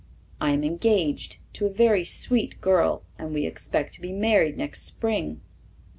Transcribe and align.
I 0.41 0.49
am 0.49 0.63
engaged 0.63 1.37
to 1.53 1.67
a 1.67 1.71
very 1.71 2.03
sweet 2.03 2.59
girl, 2.59 3.03
and 3.19 3.35
we 3.35 3.45
expect 3.45 3.93
to 3.93 4.01
be 4.01 4.11
married 4.11 4.57
next 4.57 4.81
spring." 4.81 5.41